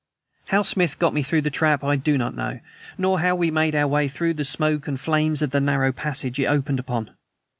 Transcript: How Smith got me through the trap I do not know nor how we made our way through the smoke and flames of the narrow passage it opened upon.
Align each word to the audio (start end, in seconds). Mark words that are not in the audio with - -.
How 0.47 0.63
Smith 0.63 0.97
got 0.97 1.13
me 1.13 1.21
through 1.21 1.41
the 1.41 1.51
trap 1.51 1.83
I 1.83 1.95
do 1.95 2.17
not 2.17 2.33
know 2.35 2.59
nor 2.97 3.19
how 3.19 3.35
we 3.35 3.51
made 3.51 3.75
our 3.75 3.87
way 3.87 4.07
through 4.07 4.33
the 4.33 4.43
smoke 4.43 4.87
and 4.87 4.99
flames 4.99 5.43
of 5.43 5.51
the 5.51 5.61
narrow 5.61 5.91
passage 5.91 6.39
it 6.39 6.47
opened 6.47 6.79
upon. 6.79 7.15